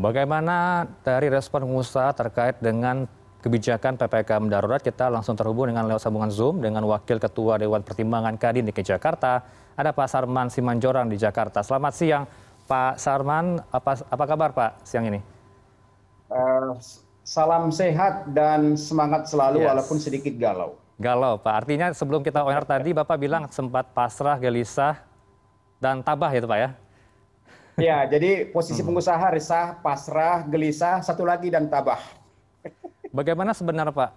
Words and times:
bagaimana 0.00 0.88
dari 1.04 1.28
respon 1.28 1.68
pengusaha 1.68 2.16
terkait 2.16 2.56
dengan 2.58 3.04
kebijakan 3.44 4.00
ppkm 4.00 4.48
darurat? 4.48 4.80
Kita 4.80 5.12
langsung 5.12 5.36
terhubung 5.36 5.68
dengan 5.68 5.84
lewat 5.86 6.00
sambungan 6.00 6.32
zoom 6.32 6.64
dengan 6.64 6.82
wakil 6.88 7.20
ketua 7.20 7.60
dewan 7.60 7.84
pertimbangan 7.84 8.40
kadin 8.40 8.64
dki 8.64 8.82
jakarta. 8.96 9.44
Ada 9.76 9.92
pak 9.92 10.08
sarman 10.08 10.48
simanjorang 10.48 11.06
di 11.12 11.20
jakarta. 11.20 11.60
Selamat 11.60 11.92
siang 11.92 12.24
pak 12.64 12.96
sarman. 12.96 13.60
Apa 13.70 14.24
kabar 14.24 14.56
pak 14.56 14.80
siang 14.82 15.06
ini? 15.06 15.20
Salam 17.20 17.70
sehat 17.70 18.32
dan 18.32 18.74
semangat 18.74 19.28
selalu 19.28 19.62
walaupun 19.68 20.00
sedikit 20.02 20.34
galau. 20.40 20.80
Galau 21.00 21.38
pak. 21.38 21.64
Artinya 21.64 21.92
sebelum 21.94 22.20
kita 22.20 22.42
on 22.42 22.52
air 22.52 22.66
tadi 22.66 22.90
bapak 22.92 23.16
bilang 23.16 23.46
sempat 23.48 23.88
pasrah 23.94 24.36
gelisah 24.36 25.00
dan 25.80 26.04
tabah 26.04 26.28
itu 26.36 26.44
pak 26.44 26.58
ya 26.60 26.70
ya 27.80 28.04
jadi 28.04 28.46
posisi 28.52 28.84
pengusaha 28.84 29.32
resah 29.32 29.80
pasrah 29.80 30.44
gelisah 30.44 31.00
satu 31.00 31.24
lagi 31.24 31.48
dan 31.48 31.66
tabah. 31.66 31.98
Bagaimana 33.10 33.50
sebenarnya 33.50 33.90
pak 33.90 34.10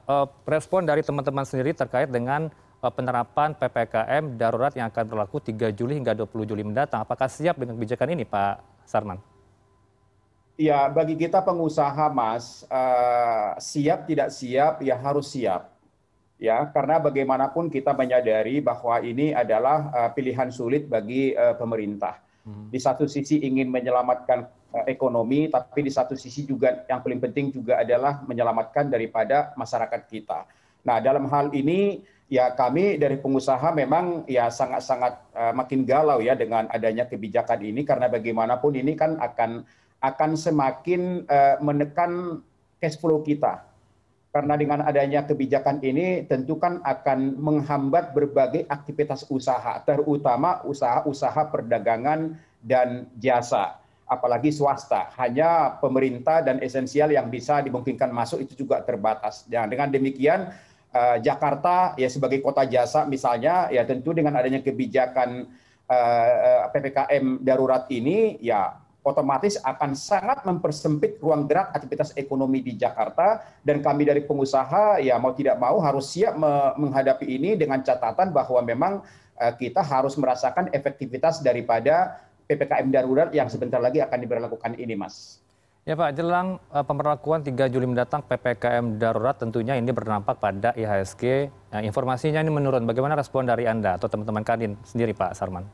respon 0.46 0.86
dari 0.86 1.02
teman 1.02 1.26
teman 1.26 1.48
sendiri 1.48 1.74
terkait 1.74 2.12
dengan 2.12 2.54
penerapan 2.84 3.56
ppkm 3.56 4.38
darurat 4.38 4.76
yang 4.76 4.92
akan 4.92 5.08
berlaku 5.08 5.40
tiga 5.40 5.72
juli 5.72 5.96
hingga 5.98 6.14
dua 6.14 6.28
puluh 6.30 6.46
juli 6.46 6.62
mendatang? 6.62 7.02
Apakah 7.02 7.32
siap 7.32 7.58
dengan 7.58 7.80
kebijakan 7.80 8.14
ini 8.14 8.28
pak 8.28 8.62
sarman? 8.86 9.18
Ya 10.60 10.86
bagi 10.92 11.18
kita 11.18 11.42
pengusaha 11.42 12.12
mas 12.14 12.68
siap 13.58 14.06
tidak 14.06 14.30
siap 14.30 14.84
ya 14.86 14.94
harus 15.00 15.32
siap. 15.32 15.74
Ya 16.38 16.60
karena 16.70 17.00
bagaimanapun 17.00 17.72
kita 17.72 17.96
menyadari 17.96 18.60
bahwa 18.60 19.00
ini 19.00 19.32
adalah 19.32 20.12
pilihan 20.12 20.52
sulit 20.52 20.86
bagi 20.86 21.34
pemerintah 21.58 22.20
di 22.44 22.80
satu 22.80 23.08
sisi 23.08 23.40
ingin 23.40 23.72
menyelamatkan 23.72 24.44
ekonomi 24.84 25.48
tapi 25.48 25.88
di 25.88 25.92
satu 25.94 26.18
sisi 26.18 26.44
juga 26.44 26.84
yang 26.92 27.00
paling 27.00 27.24
penting 27.24 27.56
juga 27.56 27.80
adalah 27.80 28.20
menyelamatkan 28.28 28.92
daripada 28.92 29.56
masyarakat 29.56 30.02
kita. 30.12 30.44
Nah 30.84 31.00
dalam 31.00 31.24
hal 31.32 31.56
ini 31.56 32.04
ya 32.28 32.52
kami 32.52 33.00
dari 33.00 33.16
pengusaha 33.16 33.72
memang 33.72 34.28
ya 34.28 34.52
sangat 34.52 34.84
sangat 34.84 35.14
makin 35.56 35.88
galau 35.88 36.20
ya 36.20 36.36
dengan 36.36 36.68
adanya 36.68 37.08
kebijakan 37.08 37.64
ini. 37.64 37.88
Karena 37.88 38.12
bagaimanapun 38.12 38.76
ini 38.76 38.92
kan 39.00 39.16
akan 39.24 39.64
akan 40.04 40.32
semakin 40.36 41.24
menekan 41.64 42.44
cash 42.84 43.00
flow 43.00 43.24
kita 43.24 43.73
karena 44.34 44.58
dengan 44.58 44.82
adanya 44.82 45.22
kebijakan 45.30 45.78
ini 45.86 46.26
tentu 46.26 46.58
kan 46.58 46.82
akan 46.82 47.38
menghambat 47.38 48.18
berbagai 48.18 48.66
aktivitas 48.66 49.30
usaha 49.30 49.78
terutama 49.86 50.66
usaha 50.66 51.06
usaha 51.06 51.46
perdagangan 51.54 52.34
dan 52.66 53.06
jasa. 53.22 53.78
Apalagi 54.10 54.50
swasta. 54.50 55.14
Hanya 55.22 55.78
pemerintah 55.78 56.42
dan 56.42 56.60
esensial 56.66 57.14
yang 57.14 57.30
bisa 57.30 57.62
dimungkinkan 57.62 58.10
masuk 58.10 58.42
itu 58.42 58.66
juga 58.66 58.82
terbatas. 58.82 59.46
Dan 59.46 59.70
dengan 59.70 59.94
demikian 59.94 60.50
jakarta 61.22 61.94
ya 61.98 62.10
sebagai 62.10 62.42
kota 62.42 62.66
jasa 62.66 63.06
misalnya 63.06 63.70
ya 63.70 63.86
tentu 63.86 64.14
dengan 64.14 64.38
adanya 64.38 64.62
kebijakan 64.66 65.46
ppkm 66.74 67.42
darurat 67.42 67.86
ini 67.90 68.38
ya 68.42 68.78
otomatis 69.04 69.60
akan 69.60 69.94
sangat 69.94 70.48
mempersempit 70.48 71.20
ruang 71.20 71.46
gerak 71.46 71.76
aktivitas 71.76 72.16
ekonomi 72.16 72.64
di 72.64 72.80
jakarta. 72.80 73.44
Dan 73.62 73.84
kami 73.84 74.08
dari 74.08 74.24
pengusaha 74.24 75.04
ya 75.04 75.20
mau 75.20 75.36
tidak 75.36 75.60
mau 75.60 75.78
harus 75.84 76.08
siap 76.10 76.40
menghadapi 76.80 77.28
ini 77.28 77.60
dengan 77.60 77.84
catatan 77.84 78.32
bahwa 78.32 78.64
memang 78.64 78.94
kita 79.60 79.84
harus 79.84 80.16
merasakan 80.16 80.72
efektivitas 80.72 81.44
daripada 81.44 82.24
ppkm 82.48 82.88
darurat 82.92 83.30
yang 83.36 83.52
sebentar 83.52 83.84
lagi 83.84 84.00
akan 84.00 84.20
diberlakukan 84.24 84.80
ini 84.80 84.96
mas. 84.96 85.44
Ya 85.84 86.00
pak 86.00 86.16
jelang 86.16 86.64
pemberlakuan 86.72 87.44
tiga 87.44 87.68
juli 87.68 87.84
mendatang 87.84 88.24
ppkm 88.24 89.04
darurat 89.04 89.36
tentunya 89.36 89.76
ini 89.76 89.92
berdampak 89.92 90.40
pada 90.40 90.72
ihsg 90.80 91.52
informasinya 91.76 92.40
ini 92.40 92.56
menurun. 92.56 92.88
Bagaimana 92.88 93.20
respon 93.20 93.44
dari 93.44 93.68
anda 93.68 94.00
atau 94.00 94.08
teman 94.08 94.24
teman 94.24 94.48
kadin 94.48 94.80
sendiri 94.88 95.12
pak 95.12 95.36
sarman 95.36 95.68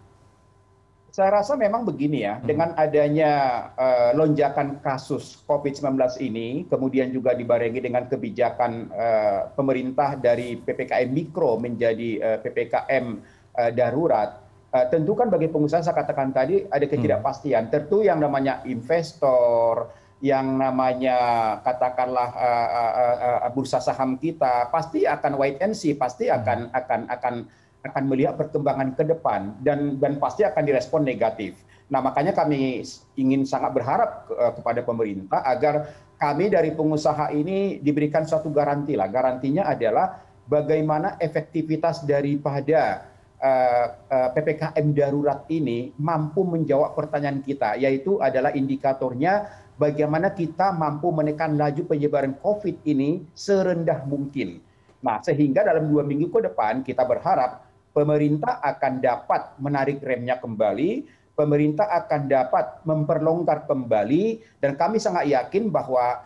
saya 1.19 1.43
rasa 1.43 1.59
memang 1.59 1.83
begini 1.83 2.23
ya 2.23 2.39
dengan 2.39 2.71
adanya 2.79 3.67
lonjakan 4.15 4.79
kasus 4.79 5.43
covid 5.43 5.75
sembilan 5.75 5.95
belas 5.99 6.15
ini 6.23 6.63
kemudian 6.63 7.11
juga 7.11 7.35
dibarengi 7.35 7.83
dengan 7.83 8.07
kebijakan 8.07 8.87
pemerintah 9.51 10.15
dari 10.15 10.55
ppkm 10.55 11.11
mikro 11.11 11.59
menjadi 11.59 12.39
ppkm 12.39 13.05
darurat 13.75 14.47
tentu 14.87 15.11
kan 15.17 15.27
bagi 15.27 15.51
pengusaha 15.51 15.81
saya 15.81 15.97
katakan 15.97 16.29
tadi 16.29 16.61
ada 16.69 16.85
ketidakpastian. 16.85 17.73
Tentu 17.73 18.05
yang 18.05 18.21
namanya 18.21 18.61
investor 18.69 19.89
yang 20.19 20.59
namanya 20.59 21.17
katakanlah 21.63 22.29
bursa 23.55 23.79
saham 23.79 24.19
kita 24.19 24.67
pasti 24.69 25.03
akan 25.03 25.35
wait 25.39 25.57
and 25.63 25.73
see 25.73 25.95
pasti 25.95 26.27
akan 26.29 26.69
akan 26.75 27.07
akan 27.11 27.35
akan 27.79 28.03
melihat 28.11 28.35
perkembangan 28.35 28.91
ke 28.95 29.03
depan 29.07 29.55
dan 29.63 30.13
pasti 30.19 30.43
akan 30.43 30.63
direspon 30.67 31.07
negatif. 31.07 31.55
Nah 31.89 32.03
makanya 32.03 32.35
kami 32.35 32.85
ingin 33.17 33.47
sangat 33.47 33.73
berharap 33.73 34.29
kepada 34.59 34.83
pemerintah 34.85 35.41
agar 35.41 35.89
kami 36.19 36.51
dari 36.51 36.75
pengusaha 36.75 37.31
ini 37.31 37.79
diberikan 37.79 38.27
suatu 38.27 38.51
garanti 38.51 38.93
lah. 38.93 39.07
Garantinya 39.07 39.65
adalah 39.71 40.19
bagaimana 40.45 41.15
efektivitas 41.17 42.03
daripada 42.03 43.07
ppkm 44.35 44.87
darurat 44.91 45.47
ini 45.47 45.95
mampu 45.95 46.43
menjawab 46.43 46.91
pertanyaan 46.99 47.39
kita 47.39 47.79
yaitu 47.79 48.19
adalah 48.19 48.51
indikatornya 48.51 49.47
bagaimana 49.79 50.35
kita 50.35 50.75
mampu 50.75 51.07
menekan 51.15 51.55
laju 51.55 51.87
penyebaran 51.87 52.35
covid 52.43 52.83
ini 52.83 53.23
serendah 53.31 54.03
mungkin. 54.03 54.59
Nah 54.99 55.23
sehingga 55.23 55.63
dalam 55.63 55.87
dua 55.87 56.03
minggu 56.03 56.27
ke 56.27 56.51
depan 56.51 56.83
kita 56.83 57.07
berharap 57.07 57.68
pemerintah 57.99 58.63
akan 58.63 59.03
dapat 59.03 59.59
menarik 59.59 59.99
remnya 59.99 60.39
kembali 60.39 61.19
pemerintah 61.35 61.87
akan 62.03 62.21
dapat 62.31 62.83
memperlonggar 62.87 63.67
kembali 63.67 64.43
dan 64.63 64.79
kami 64.79 64.99
sangat 64.99 65.27
yakin 65.27 65.67
bahwa 65.67 66.23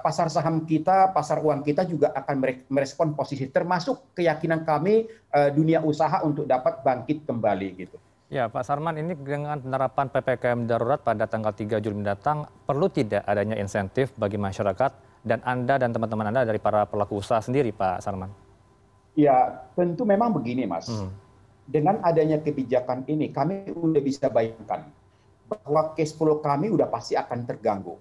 pasar 0.00 0.30
saham 0.32 0.62
kita 0.64 1.10
pasar 1.12 1.42
uang 1.44 1.60
kita 1.60 1.84
juga 1.84 2.14
akan 2.16 2.64
merespon 2.70 3.12
posisi 3.12 3.50
termasuk 3.50 4.16
keyakinan 4.16 4.64
kami 4.64 5.10
dunia 5.52 5.84
usaha 5.84 6.24
untuk 6.24 6.48
dapat 6.48 6.80
bangkit 6.80 7.28
kembali 7.28 7.68
gitu. 7.76 7.98
Ya 8.30 8.46
pak 8.46 8.62
sarman 8.62 8.94
ini 8.94 9.18
dengan 9.18 9.58
penerapan 9.58 10.06
ppkm 10.06 10.70
darurat 10.70 11.02
pada 11.02 11.26
tanggal 11.26 11.50
tiga 11.50 11.82
juli 11.82 11.98
mendatang 11.98 12.46
perlu 12.62 12.86
tidak 12.86 13.26
adanya 13.26 13.58
insentif 13.58 14.14
bagi 14.14 14.38
masyarakat 14.38 14.94
dan 15.26 15.42
anda 15.42 15.82
dan 15.82 15.90
teman 15.90 16.06
teman 16.06 16.30
anda 16.30 16.46
dari 16.46 16.62
para 16.62 16.86
pelaku 16.86 17.18
usaha 17.18 17.42
sendiri 17.42 17.74
pak 17.74 17.98
sarman 18.06 18.30
ya 19.14 19.66
tentu 19.74 20.06
memang 20.06 20.30
begini 20.34 20.66
mas. 20.66 20.90
Dengan 21.70 22.02
adanya 22.02 22.42
kebijakan 22.42 23.06
ini 23.06 23.30
kami 23.30 23.70
sudah 23.70 24.02
bisa 24.02 24.26
bayangkan 24.26 24.90
bahwa 25.46 25.94
cash 25.94 26.14
flow 26.14 26.42
kami 26.42 26.70
sudah 26.70 26.90
pasti 26.90 27.14
akan 27.14 27.46
terganggu. 27.46 27.94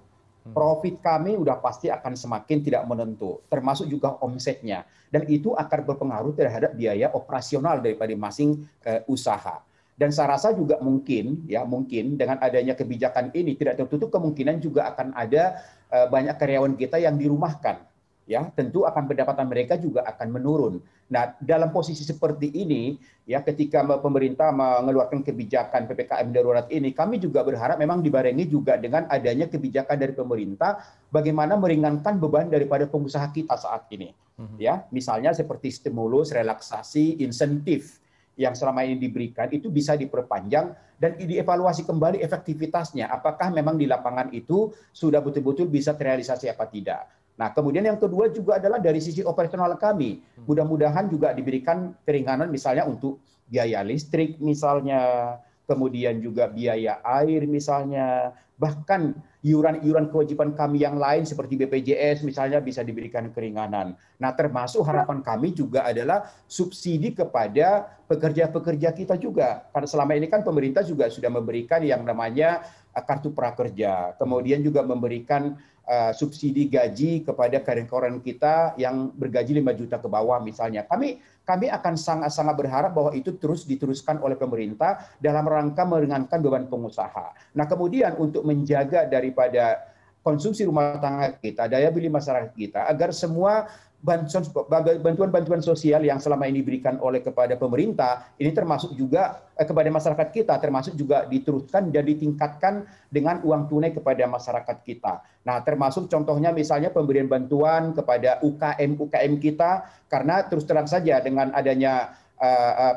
Profit 0.50 0.98
kami 1.06 1.38
sudah 1.38 1.62
pasti 1.62 1.94
akan 1.94 2.18
semakin 2.18 2.66
tidak 2.66 2.82
menentu 2.90 3.38
termasuk 3.46 3.86
juga 3.86 4.18
omsetnya. 4.26 4.86
Dan 5.10 5.26
itu 5.30 5.54
akan 5.54 5.80
berpengaruh 5.90 6.34
terhadap 6.38 6.74
biaya 6.78 7.10
operasional 7.14 7.82
daripada 7.82 8.14
masing 8.14 8.66
usaha. 9.06 9.62
Dan 10.00 10.16
saya 10.16 10.38
rasa 10.38 10.56
juga 10.56 10.80
mungkin 10.80 11.44
ya 11.46 11.68
mungkin 11.68 12.16
dengan 12.16 12.40
adanya 12.40 12.72
kebijakan 12.72 13.36
ini 13.36 13.54
tidak 13.60 13.84
tertutup 13.84 14.10
kemungkinan 14.16 14.64
juga 14.64 14.90
akan 14.96 15.12
ada 15.14 15.60
banyak 15.90 16.40
karyawan 16.40 16.74
kita 16.80 17.02
yang 17.02 17.20
dirumahkan 17.20 17.89
ya 18.30 18.46
tentu 18.54 18.86
akan 18.86 19.10
pendapatan 19.10 19.50
mereka 19.50 19.74
juga 19.82 20.06
akan 20.06 20.28
menurun. 20.30 20.78
Nah, 21.10 21.34
dalam 21.42 21.74
posisi 21.74 22.06
seperti 22.06 22.54
ini, 22.54 22.94
ya 23.26 23.42
ketika 23.42 23.82
pemerintah 23.98 24.54
mengeluarkan 24.54 25.26
kebijakan 25.26 25.90
PPKM 25.90 26.30
darurat 26.30 26.70
ini, 26.70 26.94
kami 26.94 27.18
juga 27.18 27.42
berharap 27.42 27.82
memang 27.82 28.06
dibarengi 28.06 28.46
juga 28.46 28.78
dengan 28.78 29.10
adanya 29.10 29.50
kebijakan 29.50 29.98
dari 29.98 30.14
pemerintah 30.14 30.78
bagaimana 31.10 31.58
meringankan 31.58 32.22
beban 32.22 32.54
daripada 32.54 32.86
pengusaha 32.86 33.26
kita 33.34 33.58
saat 33.58 33.90
ini. 33.90 34.14
Ya, 34.62 34.86
misalnya 34.94 35.34
seperti 35.34 35.74
stimulus, 35.74 36.30
relaksasi, 36.30 37.20
insentif 37.26 37.98
yang 38.40 38.56
selama 38.56 38.88
ini 38.88 38.96
diberikan 38.96 39.52
itu 39.52 39.68
bisa 39.68 40.00
diperpanjang 40.00 40.72
dan 40.96 41.18
dievaluasi 41.20 41.84
kembali 41.84 42.24
efektivitasnya. 42.24 43.12
Apakah 43.12 43.52
memang 43.52 43.76
di 43.76 43.84
lapangan 43.84 44.32
itu 44.32 44.72
sudah 44.96 45.20
betul-betul 45.20 45.68
bisa 45.68 45.92
terrealisasi 45.92 46.48
apa 46.48 46.70
tidak. 46.72 47.19
Nah, 47.40 47.56
kemudian 47.56 47.88
yang 47.88 47.96
kedua 47.96 48.28
juga 48.28 48.60
adalah 48.60 48.84
dari 48.84 49.00
sisi 49.00 49.24
operasional 49.24 49.80
kami. 49.80 50.20
Mudah-mudahan 50.44 51.08
juga 51.08 51.32
diberikan 51.32 51.96
keringanan 52.04 52.52
misalnya 52.52 52.84
untuk 52.84 53.24
biaya 53.48 53.80
listrik 53.80 54.36
misalnya, 54.44 55.40
kemudian 55.64 56.20
juga 56.20 56.52
biaya 56.52 57.00
air 57.24 57.48
misalnya, 57.48 58.36
bahkan 58.60 59.16
iuran-iuran 59.40 60.12
kewajiban 60.12 60.52
kami 60.52 60.84
yang 60.84 61.00
lain 61.00 61.24
seperti 61.24 61.56
BPJS 61.56 62.28
misalnya 62.28 62.60
bisa 62.60 62.84
diberikan 62.84 63.32
keringanan. 63.32 63.96
Nah, 64.20 64.36
termasuk 64.36 64.84
harapan 64.84 65.24
kami 65.24 65.56
juga 65.56 65.88
adalah 65.88 66.28
subsidi 66.44 67.16
kepada 67.16 67.88
pekerja-pekerja 68.12 68.92
kita 68.92 69.16
juga. 69.16 69.64
Karena 69.72 69.88
selama 69.88 70.12
ini 70.20 70.28
kan 70.28 70.44
pemerintah 70.44 70.84
juga 70.84 71.08
sudah 71.08 71.32
memberikan 71.32 71.80
yang 71.88 72.04
namanya 72.04 72.68
kartu 73.00 73.32
prakerja, 73.32 74.20
kemudian 74.20 74.60
juga 74.60 74.84
memberikan 74.84 75.56
uh, 75.90 76.14
subsidi 76.14 76.70
gaji 76.70 77.26
kepada 77.26 77.58
karyawan 77.66 78.22
kita 78.22 78.78
yang 78.78 79.10
bergaji 79.10 79.58
5 79.58 79.80
juta 79.82 79.98
ke 79.98 80.06
bawah 80.06 80.38
misalnya. 80.38 80.86
Kami 80.86 81.18
kami 81.50 81.66
akan 81.66 81.98
sangat-sangat 81.98 82.54
berharap 82.54 82.92
bahwa 82.94 83.12
itu 83.18 83.34
terus 83.42 83.66
diteruskan 83.66 84.22
oleh 84.22 84.38
pemerintah 84.38 85.02
dalam 85.18 85.42
rangka 85.50 85.82
meringankan 85.82 86.38
beban 86.46 86.70
pengusaha. 86.70 87.58
Nah, 87.58 87.66
kemudian 87.66 88.14
untuk 88.22 88.46
menjaga 88.46 89.10
daripada 89.10 89.82
konsumsi 90.22 90.62
rumah 90.62 91.02
tangga 91.02 91.34
kita, 91.42 91.66
daya 91.66 91.90
beli 91.90 92.06
masyarakat 92.06 92.54
kita, 92.54 92.86
agar 92.86 93.10
semua 93.10 93.66
bantuan-bantuan 94.00 95.60
sosial 95.60 96.08
yang 96.08 96.24
selama 96.24 96.48
ini 96.48 96.64
diberikan 96.64 96.96
oleh 97.04 97.20
kepada 97.20 97.60
pemerintah 97.60 98.32
ini 98.40 98.56
termasuk 98.56 98.96
juga 98.96 99.52
eh, 99.60 99.68
kepada 99.68 99.92
masyarakat 99.92 100.28
kita 100.32 100.56
termasuk 100.56 100.96
juga 100.96 101.28
diteruskan 101.28 101.92
dan 101.92 102.04
ditingkatkan 102.08 102.88
dengan 103.12 103.44
uang 103.44 103.68
tunai 103.68 103.92
kepada 103.92 104.24
masyarakat 104.24 104.78
kita. 104.88 105.20
Nah, 105.44 105.60
termasuk 105.68 106.08
contohnya 106.08 106.56
misalnya 106.56 106.96
pemberian 106.96 107.28
bantuan 107.28 107.92
kepada 107.92 108.40
UKM 108.40 108.96
UKM 108.96 109.34
kita 109.36 109.72
karena 110.08 110.48
terus 110.48 110.64
terang 110.64 110.88
saja 110.88 111.20
dengan 111.20 111.52
adanya 111.52 112.16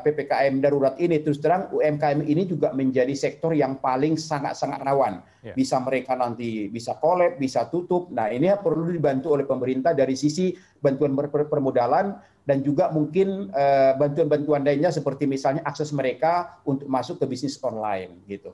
ppkm 0.03 0.63
darurat 0.63 0.95
ini 1.03 1.19
terus 1.19 1.43
terang 1.43 1.67
umkm 1.67 2.23
ini 2.23 2.47
juga 2.47 2.71
menjadi 2.71 3.11
sektor 3.11 3.51
yang 3.51 3.75
paling 3.83 4.15
sangat 4.15 4.55
sangat 4.55 4.79
rawan 4.79 5.19
ya. 5.43 5.51
bisa 5.51 5.83
mereka 5.83 6.15
nanti 6.15 6.71
bisa 6.71 6.95
kolab 6.95 7.35
bisa 7.35 7.67
tutup 7.67 8.07
nah 8.07 8.31
ini 8.31 8.47
perlu 8.55 8.87
dibantu 8.87 9.35
oleh 9.35 9.43
pemerintah 9.43 9.91
dari 9.91 10.15
sisi 10.15 10.55
bantuan 10.79 11.11
permodalan 11.27 12.15
dan 12.43 12.59
juga 12.59 12.91
mungkin 12.91 13.51
eh, 13.51 13.91
bantuan-bantuan 13.95 14.67
lainnya 14.67 14.91
seperti 14.91 15.23
misalnya 15.23 15.63
akses 15.63 15.95
mereka 15.95 16.59
untuk 16.67 16.87
masuk 16.91 17.19
ke 17.23 17.25
bisnis 17.27 17.55
online 17.63 18.19
gitu. 18.27 18.51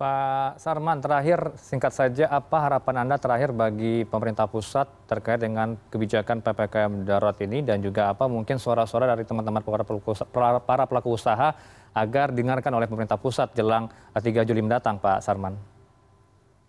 Pak 0.00 0.56
Sarman, 0.56 0.96
terakhir 1.04 1.60
singkat 1.60 1.92
saja 1.92 2.24
apa 2.32 2.56
harapan 2.56 3.04
Anda 3.04 3.20
terakhir 3.20 3.52
bagi 3.52 4.08
pemerintah 4.08 4.48
pusat 4.48 4.88
terkait 5.04 5.44
dengan 5.44 5.76
kebijakan 5.92 6.40
PPKM 6.40 7.04
darurat 7.04 7.36
ini 7.44 7.60
dan 7.60 7.84
juga 7.84 8.08
apa 8.08 8.24
mungkin 8.24 8.56
suara-suara 8.56 9.04
dari 9.12 9.28
teman-teman 9.28 9.60
para 9.60 9.84
pelaku, 9.84 10.16
para 10.64 10.88
pelaku 10.88 11.20
usaha 11.20 11.52
agar 11.92 12.32
didengarkan 12.32 12.72
oleh 12.80 12.88
pemerintah 12.88 13.20
pusat 13.20 13.52
jelang 13.52 13.92
3 14.16 14.24
Juli 14.48 14.64
mendatang, 14.64 14.96
Pak 14.96 15.20
Sarman? 15.20 15.52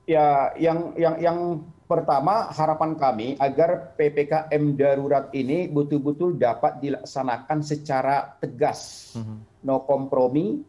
Ya, 0.03 0.51
yang 0.59 0.91
yang 0.99 1.15
yang 1.23 1.39
pertama 1.87 2.51
harapan 2.51 2.99
kami 2.99 3.39
agar 3.39 3.95
PPKM 3.95 4.75
darurat 4.75 5.31
ini 5.31 5.71
betul-betul 5.71 6.35
dapat 6.35 6.83
dilaksanakan 6.83 7.63
secara 7.63 8.35
tegas, 8.43 9.15
mm 9.15 9.23
-hmm. 9.23 9.37
no 9.63 9.87
kompromi, 9.87 10.67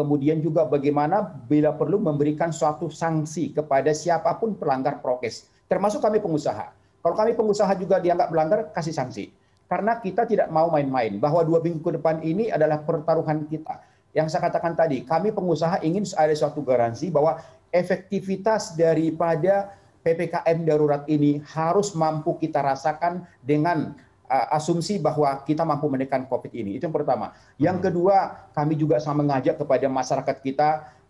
kemudian 0.00 0.40
juga 0.40 0.64
bagaimana 0.64 1.20
bila 1.44 1.76
perlu 1.76 2.00
memberikan 2.00 2.48
suatu 2.48 2.88
sanksi 2.88 3.52
kepada 3.52 3.92
siapa 3.92 4.32
pun 4.40 4.56
pelanggar 4.56 5.04
prokes, 5.04 5.44
termasuk 5.68 6.00
kami 6.00 6.24
pengusaha. 6.24 6.72
Kalau 7.04 7.16
kami 7.16 7.36
pengusaha 7.36 7.68
juga 7.76 8.00
dianggap 8.00 8.32
melanggar, 8.32 8.60
kasih 8.72 8.96
sanksi. 8.96 9.28
Karena 9.68 10.00
kita 10.00 10.24
tidak 10.24 10.48
mau 10.48 10.72
main-main, 10.72 11.20
bahwa 11.20 11.44
dua 11.44 11.60
minggu 11.60 11.84
ke 11.84 12.00
depan 12.00 12.24
ini 12.24 12.48
adalah 12.48 12.80
pertaruhan 12.80 13.44
kita. 13.44 13.84
Yang 14.16 14.34
saya 14.34 14.48
katakan 14.48 14.74
tadi, 14.74 15.04
kami 15.04 15.30
pengusaha 15.30 15.84
ingin 15.84 16.02
ada 16.16 16.32
suatu 16.34 16.64
garansi 16.64 17.12
bahwa 17.12 17.38
efektivitas 17.70 18.74
daripada 18.74 19.76
PPKM 20.00 20.64
darurat 20.64 21.04
ini 21.06 21.44
harus 21.52 21.92
mampu 21.92 22.34
kita 22.40 22.64
rasakan 22.64 23.28
dengan 23.44 23.94
asumsi 24.30 25.02
bahwa 25.02 25.42
kita 25.42 25.66
mampu 25.66 25.90
menekan 25.90 26.24
COVID 26.30 26.54
ini. 26.54 26.78
Itu 26.78 26.86
yang 26.86 26.94
pertama. 26.94 27.34
Yang 27.58 27.76
hmm. 27.82 27.86
kedua, 27.90 28.16
kami 28.54 28.74
juga 28.78 29.02
sama 29.02 29.26
mengajak 29.26 29.58
kepada 29.58 29.86
masyarakat 29.90 30.36
kita, 30.38 30.68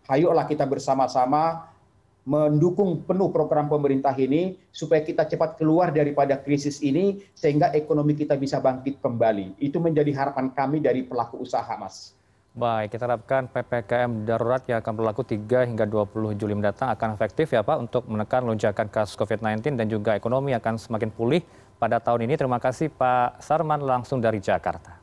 ayolah 0.09 0.49
kita 0.49 0.65
bersama-sama 0.65 1.71
mendukung 2.21 3.01
penuh 3.01 3.33
program 3.33 3.65
pemerintah 3.65 4.13
ini 4.13 4.53
supaya 4.69 5.01
kita 5.01 5.25
cepat 5.25 5.57
keluar 5.57 5.89
daripada 5.89 6.37
krisis 6.37 6.77
ini 6.85 7.17
sehingga 7.33 7.73
ekonomi 7.73 8.13
kita 8.13 8.37
bisa 8.37 8.61
bangkit 8.61 9.01
kembali. 9.01 9.57
Itu 9.57 9.81
menjadi 9.81 10.13
harapan 10.13 10.53
kami 10.53 10.85
dari 10.85 11.01
pelaku 11.01 11.41
usaha, 11.41 11.73
Mas. 11.81 12.13
Baik, 12.51 12.91
kita 12.91 13.07
harapkan 13.07 13.47
PPKM 13.47 14.27
darurat 14.27 14.59
yang 14.67 14.83
akan 14.83 14.93
berlaku 14.99 15.23
3 15.23 15.71
hingga 15.71 15.87
20 15.87 16.35
Juli 16.35 16.51
mendatang 16.51 16.91
akan 16.91 17.15
efektif 17.15 17.55
ya 17.55 17.63
Pak 17.63 17.77
untuk 17.79 18.03
menekan 18.11 18.43
lonjakan 18.43 18.91
kasus 18.91 19.15
COVID-19 19.15 19.79
dan 19.79 19.87
juga 19.87 20.19
ekonomi 20.19 20.51
akan 20.51 20.75
semakin 20.75 21.15
pulih 21.15 21.39
pada 21.81 21.97
tahun 21.97 22.29
ini. 22.29 22.37
Terima 22.37 22.61
kasih 22.61 22.93
Pak 22.93 23.41
Sarman 23.41 23.81
langsung 23.81 24.21
dari 24.21 24.37
Jakarta. 24.37 25.00